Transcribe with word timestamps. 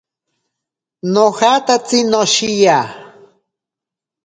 Nojatatsi 1.13 1.99
noshiya. 2.11 2.79